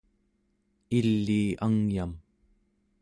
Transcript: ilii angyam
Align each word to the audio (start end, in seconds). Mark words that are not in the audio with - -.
ilii 0.99 1.47
angyam 1.67 2.11